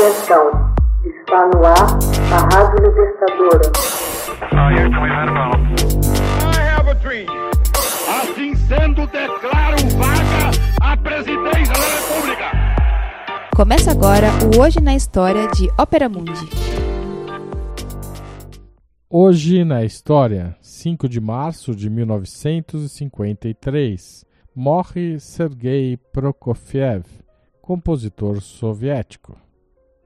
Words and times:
Atenção, 0.00 0.48
está 1.04 1.44
no 1.48 1.60
ar 1.62 1.98
a 2.32 2.38
Rádio 2.54 2.88
Libertadora. 2.88 3.68
Assim 8.08 8.54
sendo, 8.54 9.06
declaro 9.08 9.76
vaga 9.98 10.52
a 10.80 10.96
presidência 10.96 11.74
da 11.74 11.84
República. 11.98 12.46
Começa 13.54 13.90
agora 13.90 14.28
o 14.56 14.60
Hoje 14.62 14.80
na 14.80 14.96
História 14.96 15.46
de 15.48 15.68
Ópera 15.78 16.08
Mundi. 16.08 16.48
Hoje 19.10 19.66
na 19.66 19.84
História, 19.84 20.56
5 20.62 21.10
de 21.10 21.20
março 21.20 21.76
de 21.76 21.90
1953, 21.90 24.24
morre 24.56 25.20
Sergei 25.20 25.98
Prokofiev, 26.10 27.04
compositor 27.60 28.40
soviético. 28.40 29.36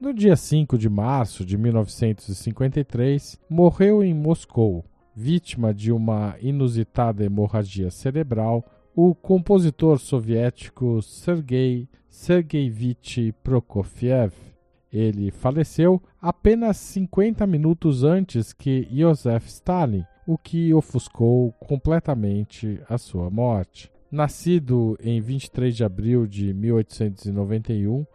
No 0.05 0.13
dia 0.13 0.35
5 0.35 0.77
de 0.77 0.87
março 0.87 1.43
de 1.43 1.57
1953, 1.57 3.41
morreu 3.49 4.03
em 4.03 4.13
Moscou, 4.13 4.85
vítima 5.15 5.73
de 5.73 5.91
uma 5.91 6.35
inusitada 6.39 7.25
hemorragia 7.25 7.89
cerebral, 7.89 8.63
o 8.95 9.15
compositor 9.15 9.97
soviético 9.97 11.01
Sergei 11.01 11.89
Sergeyevich 12.07 13.33
Prokofiev. 13.43 14.31
Ele 14.93 15.31
faleceu 15.31 15.99
apenas 16.21 16.77
50 16.77 17.47
minutos 17.47 18.03
antes 18.03 18.53
que 18.53 18.87
Joseph 18.91 19.47
Stalin, 19.47 20.05
o 20.27 20.37
que 20.37 20.71
ofuscou 20.71 21.51
completamente 21.53 22.79
a 22.87 22.99
sua 22.99 23.31
morte. 23.31 23.91
Nascido 24.11 24.95
em 25.01 25.19
23 25.19 25.75
de 25.75 25.83
abril 25.83 26.27
de 26.27 26.53
1891 26.53 28.05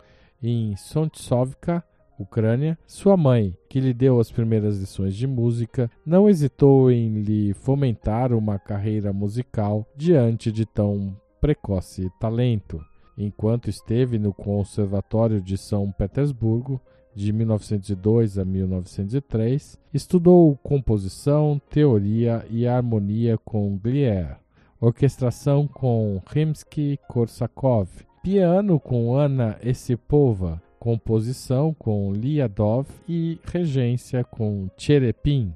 em 0.43 0.75
Sontchovka, 0.77 1.85
Ucrânia, 2.19 2.79
sua 2.87 3.17
mãe, 3.17 3.57
que 3.69 3.81
lhe 3.81 3.95
deu 3.95 4.21
as 4.21 4.31
primeiras 4.31 4.79
lições 4.79 5.17
de 5.17 5.27
música, 5.27 5.91
não 6.05 6.29
hesitou 6.29 6.91
em 6.91 7.23
lhe 7.23 7.55
fomentar 7.55 8.33
uma 8.33 8.59
carreira 8.59 9.13
musical 9.13 9.87
diante 9.97 10.53
de 10.53 10.67
tão 10.67 11.17
precoce 11.41 12.11
talento. 12.21 12.79
Enquanto 13.17 13.71
esteve 13.71 14.19
no 14.19 14.35
Conservatório 14.35 15.41
de 15.41 15.57
São 15.57 15.91
Petersburgo, 15.91 16.81
de 17.15 17.33
1902 17.33 18.39
a 18.39 18.45
1903, 18.45 19.79
estudou 19.93 20.57
composição, 20.63 21.61
teoria 21.71 22.45
e 22.51 22.67
harmonia 22.67 23.37
com 23.39 23.77
Glier 23.79 24.39
orquestração 24.81 25.69
com 25.69 26.23
Rimsky-Korsakov, 26.27 27.89
piano 28.23 28.79
com 28.79 29.17
Anna 29.17 29.59
Esipova, 29.63 30.63
composição 30.79 31.73
com 31.73 32.13
Liadov 32.13 32.87
e 33.09 33.39
regência 33.45 34.23
com 34.23 34.69
Cherepin. 34.77 35.55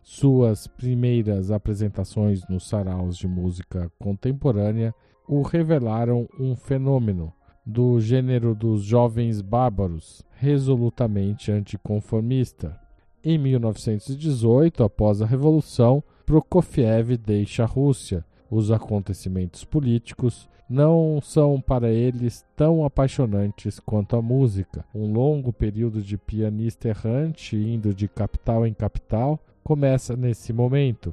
Suas 0.00 0.68
primeiras 0.68 1.50
apresentações 1.50 2.46
nos 2.48 2.68
saraus 2.68 3.16
de 3.16 3.26
música 3.26 3.90
contemporânea 3.98 4.94
o 5.26 5.42
revelaram 5.42 6.28
um 6.38 6.54
fenômeno 6.54 7.32
do 7.66 7.98
gênero 7.98 8.54
dos 8.54 8.82
jovens 8.84 9.40
bárbaros, 9.40 10.22
resolutamente 10.34 11.50
anticonformista. 11.50 12.78
Em 13.24 13.38
1918, 13.38 14.84
após 14.84 15.20
a 15.20 15.26
Revolução, 15.26 16.04
Prokofiev 16.24 17.16
deixa 17.16 17.64
a 17.64 17.66
Rússia 17.66 18.24
os 18.50 18.70
acontecimentos 18.70 19.64
políticos 19.64 20.48
não 20.68 21.20
são 21.20 21.60
para 21.60 21.90
eles 21.90 22.44
tão 22.56 22.84
apaixonantes 22.84 23.78
quanto 23.78 24.16
a 24.16 24.22
música. 24.22 24.84
Um 24.94 25.12
longo 25.12 25.52
período 25.52 26.00
de 26.00 26.16
pianista 26.16 26.88
errante, 26.88 27.56
indo 27.56 27.94
de 27.94 28.08
capital 28.08 28.66
em 28.66 28.72
capital, 28.72 29.38
começa 29.62 30.16
nesse 30.16 30.52
momento. 30.52 31.12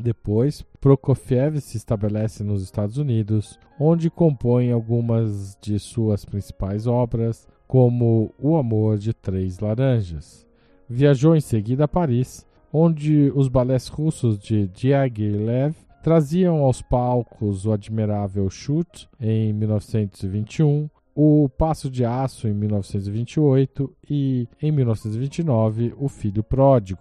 Depois, 0.00 0.64
Prokofiev 0.80 1.60
se 1.60 1.76
estabelece 1.76 2.44
nos 2.44 2.62
Estados 2.62 2.98
Unidos, 2.98 3.58
onde 3.78 4.10
compõe 4.10 4.70
algumas 4.70 5.56
de 5.60 5.78
suas 5.78 6.24
principais 6.24 6.86
obras, 6.86 7.48
como 7.66 8.32
O 8.38 8.56
Amor 8.56 8.96
de 8.96 9.12
Três 9.12 9.58
Laranjas. 9.58 10.46
Viajou 10.88 11.36
em 11.36 11.40
seguida 11.40 11.84
a 11.84 11.88
Paris, 11.88 12.46
onde 12.72 13.32
os 13.34 13.48
balés 13.48 13.88
russos 13.88 14.38
de 14.38 14.68
Diaghilev 14.68 15.74
traziam 16.02 16.62
aos 16.62 16.80
palcos 16.80 17.66
o 17.66 17.72
admirável 17.72 18.48
Chute 18.48 19.08
em 19.20 19.52
1921, 19.52 20.88
o 21.14 21.48
Passo 21.48 21.90
de 21.90 22.04
Aço 22.04 22.46
em 22.46 22.54
1928 22.54 23.92
e, 24.08 24.48
em 24.62 24.70
1929, 24.70 25.94
O 25.98 26.08
Filho 26.08 26.44
Pródigo. 26.44 27.00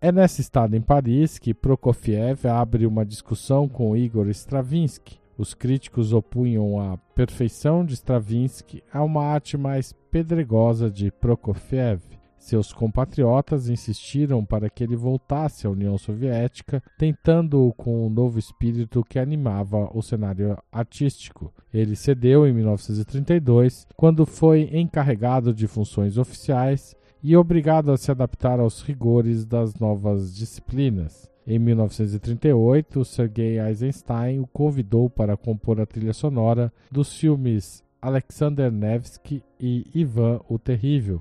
É 0.00 0.10
nessa 0.10 0.40
estada 0.40 0.76
em 0.76 0.80
Paris 0.80 1.38
que 1.38 1.54
Prokofiev 1.54 2.46
abre 2.46 2.86
uma 2.86 3.04
discussão 3.04 3.68
com 3.68 3.96
Igor 3.96 4.28
Stravinsky. 4.28 5.18
Os 5.38 5.54
críticos 5.54 6.12
opunham 6.12 6.80
a 6.80 6.96
perfeição 7.14 7.84
de 7.84 7.94
Stravinsky 7.94 8.82
a 8.92 9.02
uma 9.02 9.24
arte 9.24 9.56
mais 9.56 9.92
pedregosa 10.10 10.90
de 10.90 11.10
Prokofiev. 11.10 12.15
Seus 12.46 12.72
compatriotas 12.72 13.68
insistiram 13.68 14.44
para 14.44 14.70
que 14.70 14.84
ele 14.84 14.94
voltasse 14.94 15.66
à 15.66 15.70
União 15.70 15.98
Soviética, 15.98 16.80
tentando-o 16.96 17.72
com 17.72 18.06
um 18.06 18.08
novo 18.08 18.38
espírito 18.38 19.02
que 19.02 19.18
animava 19.18 19.90
o 19.92 20.00
cenário 20.00 20.56
artístico. 20.70 21.52
Ele 21.74 21.96
cedeu 21.96 22.46
em 22.46 22.52
1932, 22.52 23.88
quando 23.96 24.24
foi 24.24 24.70
encarregado 24.72 25.52
de 25.52 25.66
funções 25.66 26.16
oficiais 26.18 26.94
e 27.20 27.36
obrigado 27.36 27.90
a 27.90 27.96
se 27.96 28.12
adaptar 28.12 28.60
aos 28.60 28.80
rigores 28.80 29.44
das 29.44 29.74
novas 29.74 30.32
disciplinas. 30.32 31.28
Em 31.44 31.58
1938, 31.58 33.04
Sergei 33.04 33.58
Eisenstein 33.58 34.38
o 34.38 34.46
convidou 34.46 35.10
para 35.10 35.36
compor 35.36 35.80
a 35.80 35.86
trilha 35.86 36.12
sonora 36.12 36.72
dos 36.92 37.12
filmes 37.12 37.82
Alexander 38.00 38.70
Nevsky 38.70 39.42
e 39.58 39.84
Ivan 39.92 40.38
o 40.48 40.60
Terrível, 40.60 41.20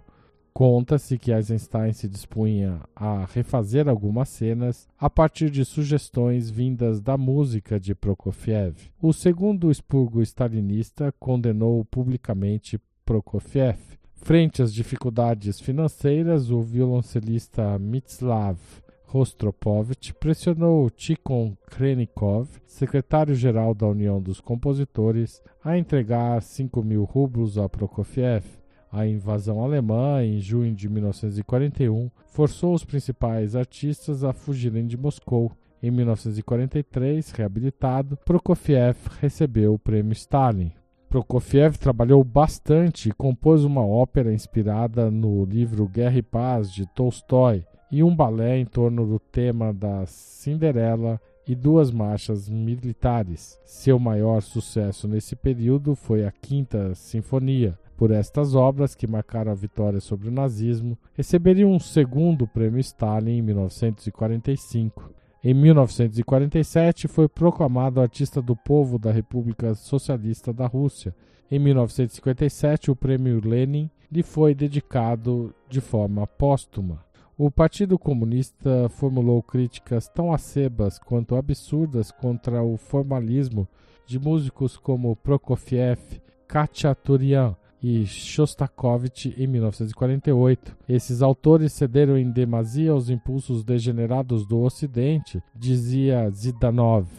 Conta-se 0.57 1.17
que 1.17 1.33
Eisenstein 1.33 1.91
se 1.91 2.07
dispunha 2.07 2.79
a 2.95 3.25
refazer 3.25 3.89
algumas 3.89 4.29
cenas 4.29 4.87
a 4.97 5.09
partir 5.09 5.49
de 5.49 5.65
sugestões 5.65 6.49
vindas 6.49 7.01
da 7.01 7.17
música 7.17 7.77
de 7.77 7.93
Prokofiev. 7.93 8.73
O 9.01 9.11
segundo 9.11 9.69
expurgo 9.69 10.21
stalinista 10.21 11.13
condenou 11.19 11.83
publicamente 11.83 12.79
Prokofiev. 13.05 13.77
Frente 14.13 14.61
às 14.61 14.73
dificuldades 14.73 15.59
financeiras, 15.59 16.49
o 16.49 16.61
violoncelista 16.61 17.77
Mitslav 17.77 18.57
Rostropovich 19.03 20.13
pressionou 20.13 20.89
Tikhon 20.89 21.53
Krenikov, 21.67 22.47
secretário-geral 22.65 23.75
da 23.75 23.87
União 23.87 24.21
dos 24.21 24.39
Compositores, 24.39 25.43
a 25.61 25.77
entregar 25.77 26.41
5 26.41 26.81
mil 26.81 27.03
rublos 27.03 27.57
a 27.57 27.67
Prokofiev. 27.67 28.45
A 28.95 29.05
invasão 29.05 29.61
alemã, 29.61 30.23
em 30.23 30.39
junho 30.39 30.73
de 30.73 30.87
1941, 30.87 32.09
forçou 32.27 32.73
os 32.73 32.85
principais 32.85 33.53
artistas 33.53 34.23
a 34.23 34.31
fugirem 34.31 34.87
de 34.87 34.95
Moscou. 34.95 35.51
Em 35.83 35.91
1943, 35.91 37.29
reabilitado, 37.31 38.17
Prokofiev 38.23 38.95
recebeu 39.19 39.73
o 39.73 39.77
prêmio 39.77 40.13
Stalin. 40.13 40.71
Prokofiev 41.09 41.77
trabalhou 41.77 42.23
bastante 42.23 43.09
e 43.09 43.11
compôs 43.11 43.65
uma 43.65 43.85
ópera 43.85 44.33
inspirada 44.33 45.11
no 45.11 45.43
livro 45.43 45.89
Guerra 45.89 46.19
e 46.19 46.23
Paz 46.23 46.71
de 46.71 46.87
Tolstói 46.93 47.65
e 47.91 48.01
um 48.01 48.15
balé 48.15 48.59
em 48.59 48.65
torno 48.65 49.05
do 49.05 49.19
tema 49.19 49.73
da 49.73 50.05
Cinderela 50.05 51.19
e 51.47 51.55
duas 51.55 51.91
marchas 51.91 52.49
militares. 52.49 53.59
Seu 53.65 53.99
maior 53.99 54.41
sucesso 54.41 55.07
nesse 55.07 55.35
período 55.35 55.95
foi 55.95 56.25
a 56.25 56.31
Quinta 56.31 56.93
Sinfonia, 56.95 57.77
por 57.97 58.11
estas 58.11 58.55
obras, 58.55 58.93
que 58.93 59.07
marcaram 59.07 59.51
a 59.51 59.55
vitória 59.55 60.01
sobre 60.01 60.27
o 60.27 60.31
nazismo, 60.31 60.97
receberia 61.13 61.67
um 61.67 61.79
segundo 61.79 62.45
prêmio 62.45 62.79
Stalin 62.79 63.37
em 63.37 63.41
1945. 63.41 65.13
Em 65.41 65.53
1947, 65.53 67.07
foi 67.07 67.29
proclamado 67.29 68.01
artista 68.01 68.41
do 68.41 68.55
povo 68.55 68.97
da 68.97 69.11
República 69.11 69.73
Socialista 69.75 70.51
da 70.51 70.65
Rússia. 70.65 71.15
Em 71.49 71.59
1957, 71.59 72.91
o 72.91 72.95
prêmio 72.95 73.39
Lenin 73.43 73.89
lhe 74.11 74.23
foi 74.23 74.53
dedicado 74.53 75.53
de 75.69 75.79
forma 75.79 76.25
póstuma. 76.25 77.04
O 77.37 77.51
Partido 77.51 77.99
Comunista 77.99 78.87
formulou 78.87 79.43
críticas 79.43 80.07
tão 80.07 80.31
acebas 80.31 80.97
quanto 80.97 81.35
absurdas 81.35 82.09
contra 82.09 82.63
o 82.63 82.77
formalismo 82.77 83.67
de 84.07 84.17
músicos 84.17 84.77
como 84.77 85.17
Prokofiev, 85.17 85.99
Khachaturian 86.47 87.53
e 87.83 88.05
Shostakovich 88.05 89.35
em 89.37 89.47
1948. 89.47 90.77
Esses 90.87 91.21
autores 91.21 91.73
cederam 91.73 92.17
em 92.17 92.31
demasia 92.31 92.91
aos 92.91 93.09
impulsos 93.09 93.65
degenerados 93.65 94.47
do 94.47 94.61
Ocidente, 94.61 95.43
dizia 95.53 96.29
Zidanov. 96.29 97.09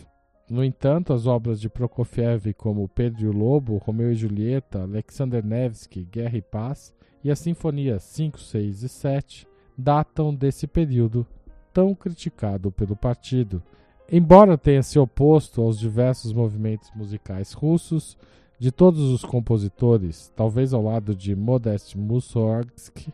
No 0.48 0.64
entanto, 0.64 1.12
as 1.12 1.26
obras 1.26 1.60
de 1.60 1.68
Prokofiev 1.68 2.54
como 2.54 2.88
Pedro 2.88 3.26
e 3.26 3.28
o 3.28 3.36
Lobo, 3.36 3.76
Romeu 3.76 4.12
e 4.12 4.14
Julieta, 4.14 4.80
Alexander 4.80 5.44
Nevsky, 5.44 6.04
Guerra 6.10 6.38
e 6.38 6.42
Paz 6.42 6.94
e 7.22 7.30
as 7.30 7.38
sinfonias 7.38 8.02
5, 8.04 8.40
6 8.40 8.82
e 8.82 8.88
7 8.88 9.55
datam 9.76 10.34
desse 10.34 10.66
período 10.66 11.26
tão 11.72 11.94
criticado 11.94 12.70
pelo 12.70 12.96
partido. 12.96 13.62
Embora 14.10 14.56
tenha 14.56 14.82
se 14.82 14.98
oposto 14.98 15.60
aos 15.60 15.78
diversos 15.78 16.32
movimentos 16.32 16.90
musicais 16.94 17.52
russos, 17.52 18.16
de 18.58 18.72
todos 18.72 19.10
os 19.10 19.22
compositores, 19.22 20.32
talvez 20.34 20.72
ao 20.72 20.82
lado 20.82 21.14
de 21.14 21.36
Modest 21.36 21.94
Mussorgsky, 21.94 23.12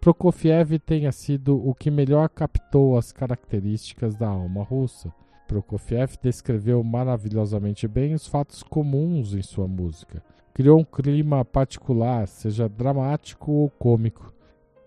Prokofiev 0.00 0.78
tenha 0.78 1.10
sido 1.10 1.56
o 1.66 1.74
que 1.74 1.90
melhor 1.90 2.28
captou 2.28 2.96
as 2.96 3.10
características 3.10 4.14
da 4.14 4.28
alma 4.28 4.62
russa. 4.62 5.12
Prokofiev 5.48 6.16
descreveu 6.22 6.84
maravilhosamente 6.84 7.88
bem 7.88 8.14
os 8.14 8.26
fatos 8.28 8.62
comuns 8.62 9.34
em 9.34 9.42
sua 9.42 9.66
música. 9.66 10.22
Criou 10.52 10.78
um 10.78 10.84
clima 10.84 11.44
particular, 11.44 12.28
seja 12.28 12.68
dramático 12.68 13.50
ou 13.50 13.70
cômico. 13.70 14.32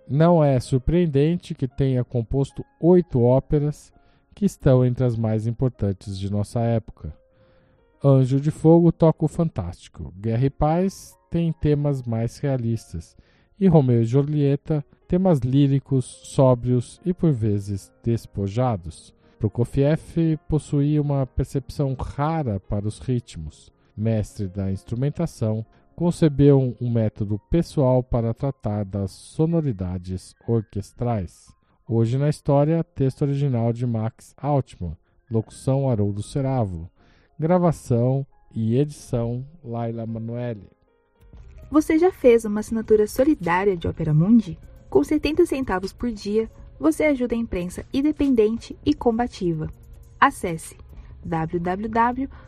Não 0.09 0.41
é 0.41 0.59
surpreendente 0.59 1.53
que 1.53 1.67
tenha 1.67 2.03
composto 2.03 2.65
oito 2.79 3.21
óperas 3.21 3.91
que 4.33 4.45
estão 4.45 4.85
entre 4.85 5.03
as 5.03 5.17
mais 5.17 5.45
importantes 5.47 6.17
de 6.17 6.31
nossa 6.31 6.61
época. 6.61 7.13
Anjo 8.03 8.39
de 8.39 8.51
Fogo 8.51 8.91
toca 8.91 9.25
o 9.25 9.27
fantástico. 9.27 10.13
Guerra 10.17 10.45
e 10.45 10.49
Paz 10.49 11.17
tem 11.29 11.51
temas 11.51 12.03
mais 12.03 12.37
realistas. 12.37 13.17
E 13.59 13.67
Romeu 13.67 14.03
e 14.03 14.05
Julieta, 14.05 14.85
temas 15.07 15.39
líricos, 15.39 16.05
sóbrios 16.05 17.01
e 17.03 17.13
por 17.13 17.33
vezes 17.33 17.91
despojados. 18.03 19.13
Prokofiev 19.39 20.37
possuía 20.47 21.01
uma 21.01 21.25
percepção 21.25 21.95
rara 21.99 22.59
para 22.59 22.87
os 22.87 22.99
ritmos. 22.99 23.71
Mestre 23.95 24.47
da 24.47 24.71
instrumentação, 24.71 25.65
concebeu 25.97 26.77
um 26.79 26.91
método 26.91 27.41
pessoal 27.49 28.03
para 28.03 28.31
tratar 28.31 28.85
das 28.85 29.09
sonoridades 29.09 30.35
orquestrais. 30.47 31.51
Hoje 31.89 32.19
na 32.19 32.29
história, 32.29 32.83
texto 32.83 33.23
original 33.23 33.73
de 33.73 33.83
Max 33.87 34.35
Altman, 34.37 34.95
locução 35.27 35.89
Haroldo 35.89 36.21
Seravo, 36.21 36.87
gravação 37.39 38.23
e 38.53 38.77
edição 38.77 39.43
Laila 39.63 40.05
Manoeli. 40.05 40.69
Você 41.71 41.97
já 41.97 42.11
fez 42.11 42.45
uma 42.45 42.59
assinatura 42.59 43.07
solidária 43.07 43.75
de 43.75 43.87
Opera 43.87 44.13
Mundi? 44.13 44.55
Com 44.91 45.03
70 45.03 45.47
centavos 45.47 45.91
por 45.91 46.11
dia, 46.11 46.47
você 46.79 47.05
ajuda 47.05 47.33
a 47.33 47.39
imprensa 47.39 47.83
independente 47.91 48.77
e 48.85 48.93
combativa. 48.93 49.67
Acesse 50.19 50.77